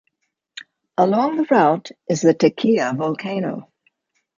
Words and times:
Along 0.97 1.35
the 1.37 1.45
route 1.51 1.91
is 2.09 2.21
the 2.23 2.33
Tequila 2.33 2.95
Volcano. 2.97 3.69